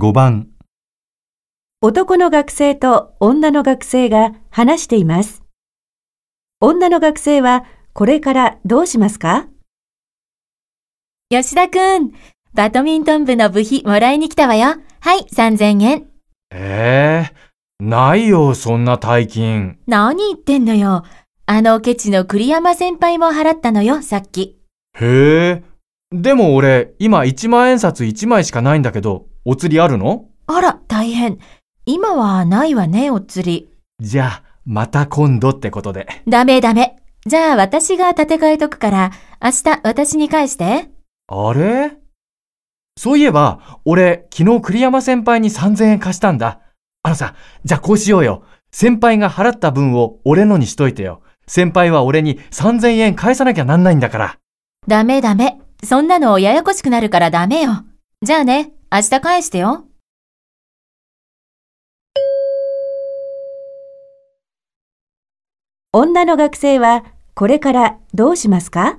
[0.00, 0.46] 5番、
[1.82, 5.42] 男の学生と女の学生が話しています。
[6.60, 7.64] 女の学生は
[7.94, 9.48] これからどうしますか？
[11.30, 12.12] 吉田くん、
[12.54, 14.76] バドミントン部の部費もらいに来たわよ。
[15.00, 16.06] はい、3000円。
[16.52, 19.80] ええないよ、そんな大金。
[19.88, 21.02] 何言ってんのよ。
[21.46, 24.60] あのケチの栗山先輩も払ったのよ、さっき。
[25.00, 25.64] へえ。
[26.12, 30.26] でも俺、今1万円札1枚しかないんだけど、お釣りあるの？
[30.46, 31.38] あら、大変。
[31.86, 33.70] 今はないわね、お釣り。
[33.98, 36.06] じゃあ、また今度ってことで。
[36.28, 36.96] ダメダメ。
[37.24, 39.10] じゃあ私が立て替えとくから、
[39.42, 40.90] 明日私に返して。
[41.28, 41.96] あれ？
[42.98, 46.60] そういえば、俺、昨日栗山先輩に3000円貸したんだ。
[47.02, 48.42] あのさ、じゃあこうしようよ。
[48.70, 51.22] 先輩が払った分を俺のにしといてよ。
[51.46, 54.38] 先輩は俺に3000円返さなきゃなんないんだから。
[54.86, 55.58] ダメダメ。
[55.82, 57.84] そんなのややこしくなるからダメよ。
[58.20, 59.84] じゃあね、明日返してよ。
[65.92, 68.98] 女の学生はこれからどうしますか？